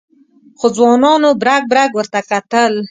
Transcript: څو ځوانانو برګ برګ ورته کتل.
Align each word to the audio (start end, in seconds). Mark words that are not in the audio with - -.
څو 0.59 0.67
ځوانانو 0.75 1.29
برګ 1.41 1.63
برګ 1.71 1.91
ورته 1.95 2.19
کتل. 2.29 2.73